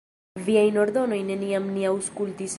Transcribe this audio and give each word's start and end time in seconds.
Viajn 0.47 0.79
ordonojn 0.85 1.31
neniam 1.33 1.69
ni 1.77 1.89
aŭskultis. 1.93 2.49